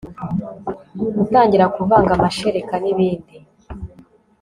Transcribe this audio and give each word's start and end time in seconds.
gutangira 1.17 1.65
kuvanga 1.75 2.11
amashereka 2.17 2.73
n 2.83 2.85
ibindi 2.91 3.35